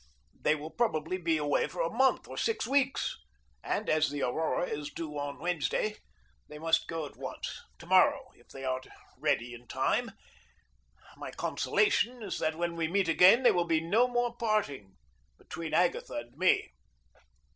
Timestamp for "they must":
6.49-6.87